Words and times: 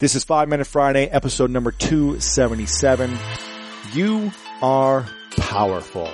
This 0.00 0.14
is 0.14 0.22
5 0.22 0.48
Minute 0.48 0.68
Friday, 0.68 1.06
episode 1.06 1.50
number 1.50 1.72
277. 1.72 3.18
You 3.92 4.30
are 4.62 5.04
powerful. 5.36 6.08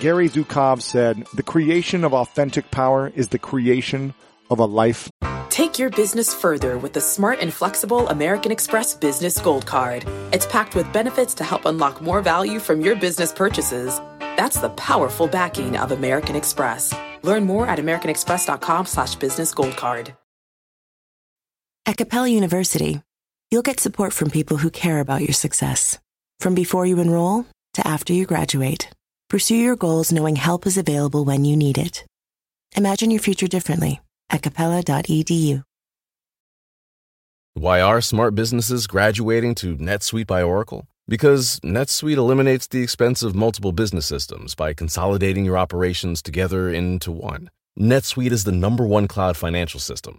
Gary 0.00 0.30
Zukav 0.30 0.80
said, 0.80 1.26
the 1.34 1.42
creation 1.42 2.04
of 2.04 2.14
authentic 2.14 2.70
power 2.70 3.12
is 3.14 3.28
the 3.28 3.38
creation 3.38 4.14
of 4.48 4.60
a 4.60 4.64
life. 4.64 5.10
Take 5.50 5.78
your 5.78 5.90
business 5.90 6.32
further 6.32 6.78
with 6.78 6.94
the 6.94 7.02
smart 7.02 7.40
and 7.40 7.52
flexible 7.52 8.08
American 8.08 8.50
Express 8.50 8.94
Business 8.94 9.38
Gold 9.38 9.66
Card. 9.66 10.06
It's 10.32 10.46
packed 10.46 10.74
with 10.74 10.90
benefits 10.90 11.34
to 11.34 11.44
help 11.44 11.66
unlock 11.66 12.00
more 12.00 12.22
value 12.22 12.60
from 12.60 12.80
your 12.80 12.96
business 12.96 13.30
purchases. 13.30 14.00
That's 14.38 14.58
the 14.58 14.70
powerful 14.70 15.26
backing 15.26 15.76
of 15.76 15.92
American 15.92 16.34
Express. 16.34 16.94
Learn 17.22 17.44
more 17.44 17.66
at 17.66 17.78
americanexpress.com 17.78 18.86
slash 18.86 19.16
business 19.16 19.52
gold 19.52 19.76
card. 19.76 20.14
At 21.88 21.96
Capella 21.96 22.28
University, 22.28 23.00
you'll 23.50 23.62
get 23.62 23.80
support 23.80 24.12
from 24.12 24.28
people 24.28 24.58
who 24.58 24.68
care 24.68 25.00
about 25.00 25.22
your 25.22 25.32
success. 25.32 25.98
From 26.38 26.54
before 26.54 26.84
you 26.84 27.00
enroll 27.00 27.46
to 27.72 27.88
after 27.88 28.12
you 28.12 28.26
graduate, 28.26 28.90
pursue 29.30 29.56
your 29.56 29.74
goals 29.74 30.12
knowing 30.12 30.36
help 30.36 30.66
is 30.66 30.76
available 30.76 31.24
when 31.24 31.46
you 31.46 31.56
need 31.56 31.78
it. 31.78 32.04
Imagine 32.76 33.10
your 33.10 33.20
future 33.20 33.46
differently 33.46 34.02
at 34.28 34.42
capella.edu. 34.42 35.62
Why 37.54 37.80
are 37.80 38.02
smart 38.02 38.34
businesses 38.34 38.86
graduating 38.86 39.54
to 39.54 39.74
NetSuite 39.78 40.26
by 40.26 40.42
Oracle? 40.42 40.86
Because 41.08 41.58
NetSuite 41.60 42.18
eliminates 42.18 42.66
the 42.66 42.82
expense 42.82 43.22
of 43.22 43.34
multiple 43.34 43.72
business 43.72 44.04
systems 44.04 44.54
by 44.54 44.74
consolidating 44.74 45.46
your 45.46 45.56
operations 45.56 46.20
together 46.20 46.68
into 46.68 47.10
one. 47.10 47.48
NetSuite 47.80 48.32
is 48.32 48.44
the 48.44 48.52
number 48.52 48.84
one 48.84 49.08
cloud 49.08 49.38
financial 49.38 49.80
system, 49.80 50.18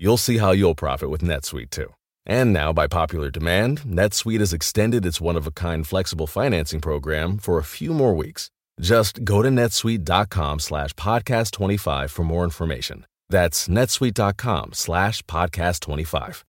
You'll 0.00 0.16
see 0.16 0.38
how 0.38 0.52
you'll 0.52 0.76
profit 0.76 1.10
with 1.10 1.22
NetSuite 1.22 1.70
too. 1.70 1.92
And 2.24 2.52
now, 2.52 2.72
by 2.72 2.86
popular 2.86 3.32
demand, 3.32 3.80
NetSuite 3.80 4.38
has 4.38 4.52
extended 4.52 5.04
its 5.04 5.20
one-of-a-kind 5.20 5.88
flexible 5.88 6.28
financing 6.28 6.80
program 6.80 7.36
for 7.36 7.58
a 7.58 7.64
few 7.64 7.92
more 7.92 8.14
weeks. 8.14 8.48
Just 8.80 9.24
go 9.24 9.42
to 9.42 9.48
netsuite.com 9.48 10.60
slash 10.60 10.92
podcast 10.92 11.50
25 11.50 12.12
for 12.12 12.22
more 12.22 12.44
information. 12.44 13.06
That's 13.28 13.66
netsuite.com 13.66 14.72
slash 14.74 15.22
podcast 15.24 15.80
25. 15.80 16.44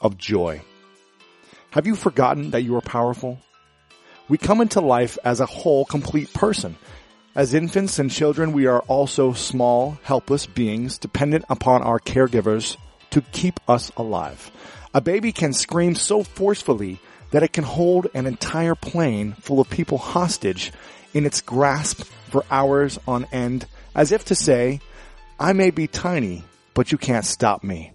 of 0.00 0.18
joy. 0.18 0.60
Have 1.70 1.86
you 1.86 1.94
forgotten 1.94 2.50
that 2.50 2.62
you 2.62 2.74
are 2.76 2.80
powerful? 2.80 3.38
We 4.28 4.38
come 4.38 4.60
into 4.60 4.80
life 4.80 5.18
as 5.24 5.40
a 5.40 5.46
whole, 5.46 5.84
complete 5.84 6.32
person. 6.34 6.76
As 7.36 7.52
infants 7.52 7.98
and 7.98 8.12
children, 8.12 8.52
we 8.52 8.66
are 8.66 8.78
also 8.82 9.32
small, 9.32 9.98
helpless 10.04 10.46
beings 10.46 10.98
dependent 10.98 11.44
upon 11.48 11.82
our 11.82 11.98
caregivers 11.98 12.76
to 13.10 13.22
keep 13.32 13.58
us 13.68 13.90
alive. 13.96 14.52
A 14.94 15.00
baby 15.00 15.32
can 15.32 15.52
scream 15.52 15.96
so 15.96 16.22
forcefully 16.22 17.00
that 17.32 17.42
it 17.42 17.52
can 17.52 17.64
hold 17.64 18.06
an 18.14 18.26
entire 18.26 18.76
plane 18.76 19.32
full 19.32 19.60
of 19.60 19.68
people 19.68 19.98
hostage 19.98 20.70
in 21.12 21.26
its 21.26 21.40
grasp 21.40 22.04
for 22.30 22.44
hours 22.52 23.00
on 23.08 23.26
end, 23.32 23.66
as 23.96 24.12
if 24.12 24.24
to 24.26 24.36
say, 24.36 24.78
I 25.40 25.54
may 25.54 25.72
be 25.72 25.88
tiny, 25.88 26.44
but 26.72 26.92
you 26.92 26.98
can't 26.98 27.24
stop 27.24 27.64
me. 27.64 27.93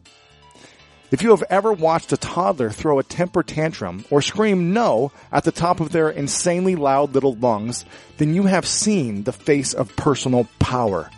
If 1.11 1.23
you 1.23 1.31
have 1.31 1.43
ever 1.49 1.73
watched 1.73 2.13
a 2.13 2.17
toddler 2.17 2.69
throw 2.69 2.99
a 2.99 3.03
temper 3.03 3.41
tantrum 3.41 4.05
or 4.11 4.21
scream 4.21 4.73
no 4.73 5.11
at 5.31 5.43
the 5.43 5.51
top 5.51 5.79
of 5.79 5.91
their 5.91 6.09
insanely 6.09 6.75
loud 6.75 7.15
little 7.15 7.33
lungs, 7.33 7.83
then 8.17 8.35
you 8.35 8.43
have 8.43 8.67
seen 8.67 9.23
the 9.23 9.31
face 9.31 9.73
of 9.73 9.95
personal 9.95 10.47
power. 10.59 11.09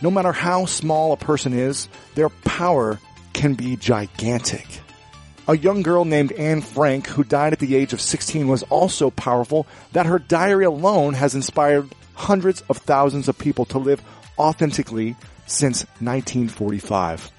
No 0.00 0.10
matter 0.10 0.32
how 0.32 0.64
small 0.64 1.12
a 1.12 1.18
person 1.18 1.52
is, 1.52 1.86
their 2.14 2.30
power 2.30 2.98
can 3.34 3.52
be 3.52 3.76
gigantic. 3.76 4.66
A 5.46 5.56
young 5.56 5.82
girl 5.82 6.06
named 6.06 6.32
Anne 6.32 6.62
Frank, 6.62 7.06
who 7.06 7.22
died 7.22 7.52
at 7.52 7.58
the 7.58 7.74
age 7.74 7.92
of 7.92 8.00
16, 8.00 8.48
was 8.48 8.62
also 8.64 9.10
powerful 9.10 9.66
that 9.92 10.06
her 10.06 10.18
diary 10.18 10.64
alone 10.64 11.12
has 11.12 11.34
inspired 11.34 11.94
hundreds 12.14 12.62
of 12.70 12.78
thousands 12.78 13.28
of 13.28 13.36
people 13.36 13.66
to 13.66 13.78
live 13.78 14.02
authentically 14.38 15.14
since 15.46 15.82
1945. 15.98 17.30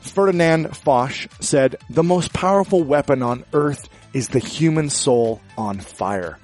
Ferdinand 0.00 0.76
Foch 0.76 1.28
said, 1.40 1.76
the 1.90 2.02
most 2.02 2.32
powerful 2.32 2.82
weapon 2.82 3.22
on 3.22 3.44
earth 3.52 3.88
is 4.12 4.28
the 4.28 4.38
human 4.38 4.90
soul 4.90 5.40
on 5.56 5.78
fire. 5.80 6.38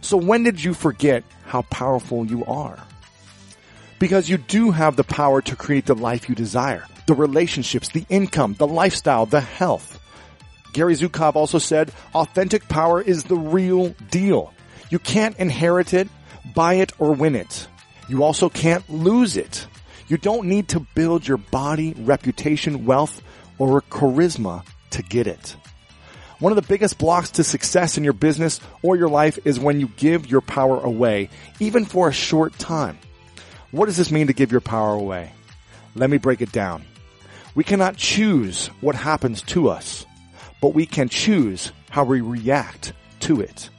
So 0.00 0.16
when 0.16 0.42
did 0.42 0.62
you 0.62 0.74
forget 0.74 1.24
how 1.46 1.62
powerful 1.62 2.26
you 2.26 2.44
are? 2.44 2.78
Because 3.98 4.28
you 4.28 4.36
do 4.36 4.70
have 4.70 4.96
the 4.96 5.04
power 5.04 5.40
to 5.42 5.56
create 5.56 5.86
the 5.86 5.94
life 5.94 6.28
you 6.28 6.34
desire, 6.34 6.86
the 7.06 7.14
relationships, 7.14 7.88
the 7.88 8.04
income, 8.08 8.54
the 8.58 8.66
lifestyle, 8.66 9.26
the 9.26 9.40
health. 9.40 10.00
Gary 10.72 10.94
Zukav 10.94 11.36
also 11.36 11.58
said, 11.58 11.92
authentic 12.14 12.68
power 12.68 13.00
is 13.00 13.24
the 13.24 13.36
real 13.36 13.94
deal. 14.10 14.52
You 14.90 14.98
can't 14.98 15.38
inherit 15.38 15.94
it, 15.94 16.08
buy 16.54 16.74
it, 16.74 16.92
or 16.98 17.12
win 17.12 17.34
it. 17.34 17.66
You 18.08 18.22
also 18.22 18.48
can't 18.48 18.88
lose 18.90 19.36
it. 19.36 19.66
You 20.08 20.18
don't 20.18 20.48
need 20.48 20.68
to 20.68 20.80
build 20.80 21.26
your 21.26 21.38
body, 21.38 21.94
reputation, 21.96 22.84
wealth, 22.84 23.22
or 23.58 23.80
charisma 23.82 24.64
to 24.90 25.02
get 25.02 25.26
it. 25.26 25.56
One 26.40 26.52
of 26.52 26.56
the 26.56 26.68
biggest 26.68 26.98
blocks 26.98 27.30
to 27.32 27.44
success 27.44 27.96
in 27.96 28.04
your 28.04 28.12
business 28.12 28.60
or 28.82 28.96
your 28.96 29.08
life 29.08 29.38
is 29.44 29.58
when 29.58 29.80
you 29.80 29.88
give 29.96 30.26
your 30.26 30.40
power 30.40 30.78
away, 30.80 31.30
even 31.58 31.84
for 31.84 32.08
a 32.08 32.12
short 32.12 32.58
time. 32.58 32.98
What 33.70 33.86
does 33.86 33.96
this 33.96 34.10
mean 34.10 34.26
to 34.26 34.32
give 34.32 34.52
your 34.52 34.60
power 34.60 34.92
away? 34.92 35.32
Let 35.94 36.10
me 36.10 36.18
break 36.18 36.42
it 36.42 36.52
down. 36.52 36.84
We 37.54 37.64
cannot 37.64 37.96
choose 37.96 38.66
what 38.80 38.94
happens 38.94 39.42
to 39.42 39.68
us, 39.68 40.04
but 40.60 40.74
we 40.74 40.86
can 40.86 41.08
choose 41.08 41.72
how 41.88 42.04
we 42.04 42.20
react 42.20 42.92
to 43.20 43.40
it. 43.40 43.70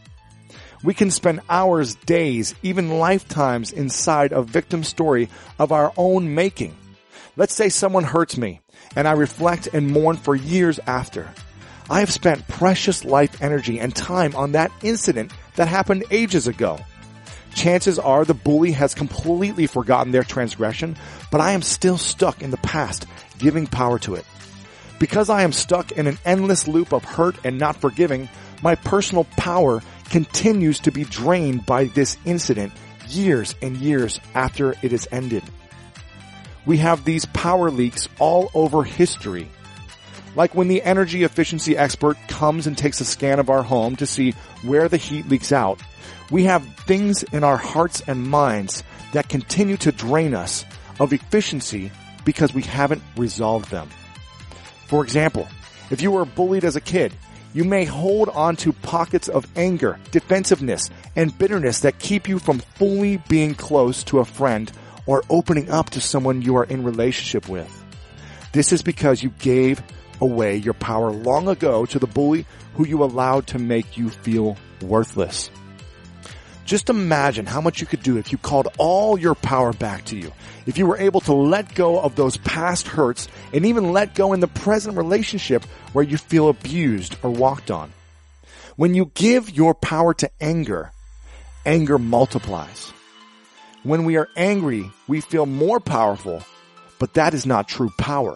We 0.83 0.93
can 0.93 1.11
spend 1.11 1.41
hours, 1.49 1.95
days, 1.95 2.53
even 2.63 2.99
lifetimes 2.99 3.71
inside 3.71 4.31
a 4.31 4.41
victim 4.41 4.83
story 4.83 5.29
of 5.57 5.71
our 5.71 5.93
own 5.97 6.35
making. 6.35 6.75
Let's 7.37 7.55
say 7.55 7.69
someone 7.69 8.03
hurts 8.03 8.37
me 8.37 8.61
and 8.95 9.07
I 9.07 9.13
reflect 9.13 9.67
and 9.73 9.89
mourn 9.89 10.17
for 10.17 10.35
years 10.35 10.79
after. 10.87 11.29
I 11.89 11.99
have 11.99 12.11
spent 12.11 12.47
precious 12.47 13.05
life 13.05 13.41
energy 13.41 13.79
and 13.79 13.95
time 13.95 14.35
on 14.35 14.53
that 14.53 14.71
incident 14.81 15.31
that 15.55 15.67
happened 15.67 16.05
ages 16.11 16.47
ago. 16.47 16.79
Chances 17.53 17.99
are 17.99 18.25
the 18.25 18.33
bully 18.33 18.71
has 18.71 18.93
completely 18.95 19.67
forgotten 19.67 20.11
their 20.11 20.23
transgression, 20.23 20.97
but 21.31 21.41
I 21.41 21.51
am 21.51 21.61
still 21.61 21.97
stuck 21.97 22.41
in 22.41 22.51
the 22.51 22.57
past, 22.57 23.05
giving 23.37 23.67
power 23.67 23.99
to 23.99 24.15
it. 24.15 24.25
Because 24.99 25.29
I 25.29 25.43
am 25.43 25.51
stuck 25.51 25.91
in 25.91 26.07
an 26.07 26.17
endless 26.25 26.67
loop 26.67 26.91
of 26.91 27.03
hurt 27.03 27.35
and 27.43 27.57
not 27.57 27.77
forgiving, 27.77 28.29
my 28.61 28.75
personal 28.75 29.25
power 29.37 29.81
continues 30.09 30.79
to 30.81 30.91
be 30.91 31.03
drained 31.03 31.65
by 31.65 31.85
this 31.85 32.17
incident 32.25 32.73
years 33.07 33.55
and 33.61 33.77
years 33.77 34.19
after 34.33 34.75
it 34.81 34.93
is 34.93 35.07
ended. 35.11 35.43
We 36.65 36.77
have 36.77 37.05
these 37.05 37.25
power 37.25 37.69
leaks 37.69 38.09
all 38.19 38.49
over 38.53 38.83
history. 38.83 39.49
Like 40.35 40.55
when 40.55 40.67
the 40.67 40.81
energy 40.81 41.23
efficiency 41.23 41.77
expert 41.77 42.17
comes 42.27 42.67
and 42.67 42.77
takes 42.77 42.99
a 42.99 43.05
scan 43.05 43.39
of 43.39 43.49
our 43.49 43.63
home 43.63 43.95
to 43.97 44.05
see 44.05 44.31
where 44.63 44.89
the 44.89 44.97
heat 44.97 45.29
leaks 45.29 45.51
out, 45.51 45.79
we 46.31 46.45
have 46.45 46.65
things 46.79 47.23
in 47.23 47.43
our 47.43 47.57
hearts 47.57 48.01
and 48.07 48.27
minds 48.27 48.83
that 49.13 49.29
continue 49.29 49.77
to 49.77 49.91
drain 49.91 50.33
us 50.33 50.65
of 50.99 51.13
efficiency 51.13 51.91
because 52.25 52.53
we 52.53 52.63
haven't 52.63 53.03
resolved 53.15 53.69
them. 53.69 53.89
For 54.87 55.03
example, 55.03 55.47
if 55.91 56.01
you 56.01 56.11
were 56.11 56.25
bullied 56.25 56.65
as 56.65 56.75
a 56.75 56.81
kid, 56.81 57.13
you 57.55 57.63
may 57.63 57.85
hold 57.85 58.27
on 58.27 58.57
to 58.57 58.73
pockets 58.73 59.29
of 59.29 59.47
anger, 59.55 59.97
defensiveness, 60.11 60.89
and 61.15 61.35
bitterness 61.37 61.79
that 61.79 61.97
keep 61.99 62.27
you 62.27 62.37
from 62.37 62.59
fully 62.59 63.15
being 63.29 63.55
close 63.55 64.03
to 64.03 64.19
a 64.19 64.25
friend 64.25 64.69
or 65.05 65.23
opening 65.29 65.71
up 65.71 65.89
to 65.89 66.01
someone 66.01 66.41
you 66.41 66.57
are 66.57 66.65
in 66.65 66.83
relationship 66.83 67.47
with. 67.47 67.71
This 68.51 68.73
is 68.73 68.81
because 68.81 69.23
you 69.23 69.29
gave 69.39 69.81
away 70.19 70.57
your 70.57 70.73
power 70.73 71.11
long 71.11 71.47
ago 71.47 71.85
to 71.85 71.97
the 71.97 72.07
bully 72.07 72.45
who 72.73 72.85
you 72.85 73.01
allowed 73.01 73.47
to 73.47 73.57
make 73.57 73.97
you 73.97 74.09
feel 74.09 74.57
worthless. 74.81 75.49
Just 76.65 76.89
imagine 76.89 77.45
how 77.45 77.61
much 77.61 77.79
you 77.79 77.85
could 77.85 78.01
do 78.01 78.17
if 78.17 78.31
you 78.31 78.39
called 78.39 78.67
all 78.79 79.19
your 79.19 79.35
power 79.35 79.71
back 79.71 80.03
to 80.05 80.17
you. 80.17 80.33
If 80.65 80.79
you 80.79 80.87
were 80.87 80.97
able 80.97 81.21
to 81.21 81.33
let 81.33 81.75
go 81.75 81.99
of 81.99 82.15
those 82.15 82.37
past 82.37 82.87
hurts 82.87 83.27
and 83.53 83.67
even 83.67 83.93
let 83.93 84.15
go 84.15 84.33
in 84.33 84.39
the 84.39 84.47
present 84.47 84.97
relationship 84.97 85.63
where 85.93 86.03
you 86.03 86.17
feel 86.17 86.49
abused 86.49 87.17
or 87.21 87.29
walked 87.29 87.69
on. 87.69 87.93
When 88.77 88.95
you 88.95 89.11
give 89.13 89.55
your 89.55 89.75
power 89.75 90.15
to 90.15 90.31
anger, 90.41 90.91
anger 91.67 91.99
multiplies. 91.99 92.91
When 93.83 94.03
we 94.03 94.17
are 94.17 94.27
angry, 94.35 94.91
we 95.07 95.21
feel 95.21 95.45
more 95.45 95.79
powerful, 95.79 96.41
but 96.97 97.13
that 97.13 97.35
is 97.35 97.45
not 97.45 97.67
true 97.67 97.91
power. 97.99 98.35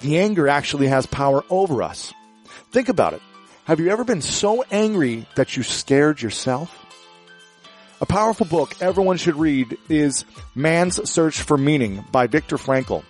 The 0.00 0.18
anger 0.18 0.48
actually 0.48 0.88
has 0.88 1.06
power 1.06 1.42
over 1.48 1.82
us. 1.82 2.12
Think 2.72 2.90
about 2.90 3.14
it. 3.14 3.22
Have 3.64 3.80
you 3.80 3.88
ever 3.88 4.04
been 4.04 4.20
so 4.20 4.64
angry 4.70 5.26
that 5.36 5.56
you 5.56 5.62
scared 5.62 6.20
yourself? 6.20 6.81
A 8.02 8.06
powerful 8.06 8.46
book 8.46 8.74
everyone 8.80 9.16
should 9.16 9.36
read 9.36 9.78
is 9.88 10.24
Man's 10.56 11.08
Search 11.08 11.40
for 11.40 11.56
Meaning 11.56 12.04
by 12.10 12.26
Viktor 12.26 12.56
Frankl. 12.56 13.04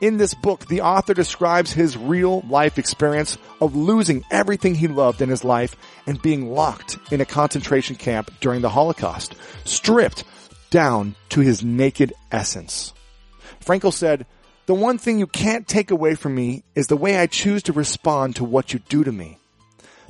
In 0.00 0.16
this 0.16 0.32
book, 0.32 0.64
the 0.64 0.80
author 0.80 1.12
describes 1.12 1.74
his 1.74 1.98
real 1.98 2.40
life 2.48 2.78
experience 2.78 3.36
of 3.60 3.76
losing 3.76 4.24
everything 4.30 4.74
he 4.74 4.88
loved 4.88 5.20
in 5.20 5.28
his 5.28 5.44
life 5.44 5.76
and 6.06 6.22
being 6.22 6.54
locked 6.54 6.98
in 7.12 7.20
a 7.20 7.26
concentration 7.26 7.96
camp 7.96 8.30
during 8.40 8.62
the 8.62 8.70
Holocaust, 8.70 9.34
stripped 9.66 10.24
down 10.70 11.16
to 11.28 11.42
his 11.42 11.62
naked 11.62 12.14
essence. 12.32 12.94
Frankl 13.62 13.92
said, 13.92 14.24
the 14.64 14.72
one 14.74 14.96
thing 14.96 15.18
you 15.18 15.26
can't 15.26 15.68
take 15.68 15.90
away 15.90 16.14
from 16.14 16.34
me 16.34 16.62
is 16.74 16.86
the 16.86 16.96
way 16.96 17.18
I 17.18 17.26
choose 17.26 17.62
to 17.64 17.74
respond 17.74 18.36
to 18.36 18.44
what 18.44 18.72
you 18.72 18.78
do 18.88 19.04
to 19.04 19.12
me. 19.12 19.36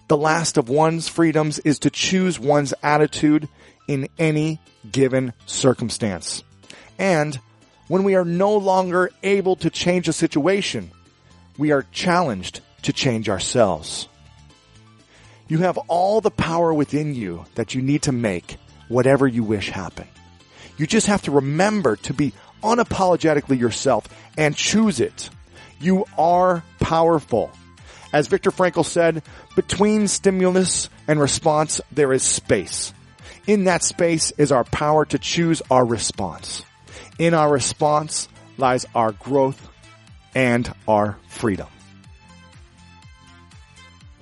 The 0.06 0.16
last 0.16 0.56
of 0.56 0.68
one's 0.68 1.08
freedoms 1.08 1.58
is 1.60 1.80
to 1.80 1.90
choose 1.90 2.38
one's 2.38 2.74
attitude 2.80 3.48
in 3.90 4.08
any 4.20 4.60
given 4.88 5.32
circumstance. 5.46 6.44
And 6.96 7.34
when 7.88 8.04
we 8.04 8.14
are 8.14 8.24
no 8.24 8.56
longer 8.56 9.10
able 9.24 9.56
to 9.56 9.68
change 9.68 10.06
a 10.06 10.12
situation, 10.12 10.92
we 11.58 11.72
are 11.72 11.84
challenged 11.90 12.60
to 12.82 12.92
change 12.92 13.28
ourselves. 13.28 14.06
You 15.48 15.58
have 15.58 15.76
all 15.88 16.20
the 16.20 16.30
power 16.30 16.72
within 16.72 17.16
you 17.16 17.44
that 17.56 17.74
you 17.74 17.82
need 17.82 18.02
to 18.02 18.12
make 18.12 18.58
whatever 18.86 19.26
you 19.26 19.42
wish 19.42 19.70
happen. 19.70 20.06
You 20.76 20.86
just 20.86 21.08
have 21.08 21.22
to 21.22 21.32
remember 21.32 21.96
to 21.96 22.14
be 22.14 22.32
unapologetically 22.62 23.58
yourself 23.58 24.06
and 24.38 24.54
choose 24.54 25.00
it. 25.00 25.30
You 25.80 26.04
are 26.16 26.62
powerful. 26.78 27.50
As 28.12 28.28
Viktor 28.28 28.52
Frankl 28.52 28.84
said, 28.84 29.24
between 29.56 30.06
stimulus 30.06 30.88
and 31.08 31.20
response, 31.20 31.80
there 31.90 32.12
is 32.12 32.22
space. 32.22 32.94
In 33.46 33.64
that 33.64 33.82
space 33.82 34.30
is 34.32 34.52
our 34.52 34.64
power 34.64 35.04
to 35.06 35.18
choose 35.18 35.62
our 35.70 35.84
response. 35.84 36.64
In 37.18 37.34
our 37.34 37.50
response 37.50 38.28
lies 38.58 38.86
our 38.94 39.12
growth 39.12 39.68
and 40.34 40.72
our 40.86 41.18
freedom. 41.28 41.68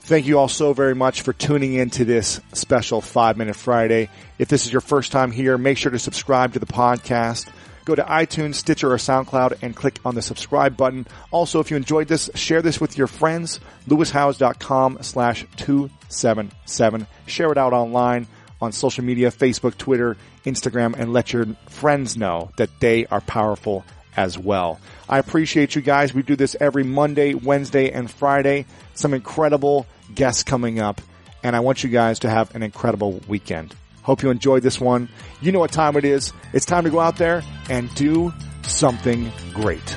Thank 0.00 0.26
you 0.26 0.38
all 0.38 0.48
so 0.48 0.72
very 0.72 0.94
much 0.94 1.20
for 1.20 1.34
tuning 1.34 1.74
in 1.74 1.90
to 1.90 2.04
this 2.06 2.40
special 2.54 3.02
five 3.02 3.36
minute 3.36 3.56
Friday. 3.56 4.08
If 4.38 4.48
this 4.48 4.64
is 4.64 4.72
your 4.72 4.80
first 4.80 5.12
time 5.12 5.30
here, 5.30 5.58
make 5.58 5.76
sure 5.76 5.92
to 5.92 5.98
subscribe 5.98 6.54
to 6.54 6.58
the 6.58 6.66
podcast. 6.66 7.46
Go 7.84 7.94
to 7.94 8.02
iTunes, 8.02 8.54
Stitcher, 8.54 8.92
or 8.92 8.96
SoundCloud 8.96 9.58
and 9.62 9.76
click 9.76 9.98
on 10.04 10.14
the 10.14 10.22
subscribe 10.22 10.76
button. 10.76 11.06
Also, 11.30 11.60
if 11.60 11.70
you 11.70 11.76
enjoyed 11.76 12.08
this, 12.08 12.30
share 12.34 12.62
this 12.62 12.80
with 12.80 12.96
your 12.96 13.06
friends. 13.06 13.60
lewishowes.com 13.86 14.98
slash 15.02 15.46
277. 15.56 17.06
Share 17.26 17.52
it 17.52 17.58
out 17.58 17.72
online 17.72 18.26
on 18.60 18.72
social 18.72 19.04
media, 19.04 19.30
Facebook, 19.30 19.76
Twitter, 19.76 20.16
Instagram, 20.44 20.94
and 20.98 21.12
let 21.12 21.32
your 21.32 21.46
friends 21.68 22.16
know 22.16 22.50
that 22.56 22.70
they 22.80 23.06
are 23.06 23.20
powerful 23.20 23.84
as 24.16 24.36
well. 24.36 24.80
I 25.08 25.18
appreciate 25.18 25.74
you 25.74 25.82
guys. 25.82 26.12
We 26.12 26.22
do 26.22 26.36
this 26.36 26.56
every 26.60 26.82
Monday, 26.82 27.34
Wednesday, 27.34 27.90
and 27.90 28.10
Friday. 28.10 28.66
Some 28.94 29.14
incredible 29.14 29.86
guests 30.14 30.42
coming 30.42 30.80
up, 30.80 31.00
and 31.42 31.54
I 31.54 31.60
want 31.60 31.84
you 31.84 31.90
guys 31.90 32.18
to 32.20 32.30
have 32.30 32.54
an 32.54 32.62
incredible 32.62 33.20
weekend. 33.28 33.74
Hope 34.02 34.22
you 34.22 34.30
enjoyed 34.30 34.62
this 34.62 34.80
one. 34.80 35.08
You 35.40 35.52
know 35.52 35.60
what 35.60 35.70
time 35.70 35.96
it 35.96 36.04
is. 36.04 36.32
It's 36.52 36.66
time 36.66 36.84
to 36.84 36.90
go 36.90 36.98
out 36.98 37.16
there 37.16 37.42
and 37.68 37.94
do 37.94 38.32
something 38.62 39.30
great. 39.52 39.96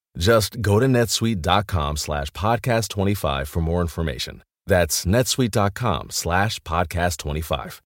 Just 0.17 0.61
go 0.61 0.79
to 0.79 0.85
netsuite.com 0.87 1.97
slash 1.97 2.29
podcast 2.31 2.89
25 2.89 3.47
for 3.47 3.61
more 3.61 3.81
information. 3.81 4.43
That's 4.67 5.05
netsuite.com 5.05 6.09
slash 6.11 6.59
podcast 6.61 7.17
25. 7.17 7.81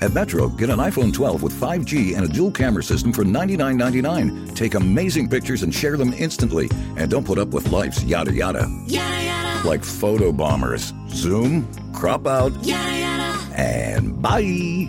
At 0.00 0.12
Metro, 0.12 0.48
get 0.48 0.68
an 0.68 0.78
iPhone 0.78 1.12
12 1.14 1.42
with 1.44 1.52
5G 1.60 2.16
and 2.16 2.24
a 2.24 2.28
dual 2.28 2.50
camera 2.50 2.82
system 2.82 3.12
for 3.12 3.22
$99.99. 3.24 4.54
Take 4.56 4.74
amazing 4.74 5.28
pictures 5.28 5.62
and 5.62 5.72
share 5.72 5.96
them 5.96 6.12
instantly. 6.12 6.68
And 6.96 7.08
don't 7.10 7.24
put 7.24 7.38
up 7.38 7.48
with 7.48 7.70
life's 7.70 8.02
yada 8.02 8.32
yada. 8.32 8.66
Yada 8.86 9.24
yada. 9.24 9.68
Like 9.68 9.84
photo 9.84 10.32
bombers. 10.32 10.92
Zoom, 11.08 11.68
crop 11.92 12.26
out, 12.26 12.52
Yada 12.64 12.98
yada. 12.98 13.54
and 13.54 14.20
bye. 14.20 14.88